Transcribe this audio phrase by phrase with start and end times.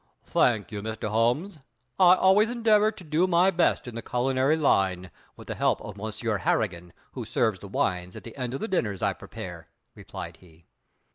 [0.25, 1.09] "Thank you, Mr.
[1.09, 1.59] Holmes.
[1.99, 5.95] I always endeavor to do my best in the culinary line, with the help of
[5.95, 10.37] Monsieur Harrigan, who serves the wines at the end of the dinners I prepare," replied
[10.37, 10.65] he.